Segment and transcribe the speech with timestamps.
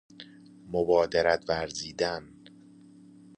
[0.71, 2.29] مبادرت ورزیدن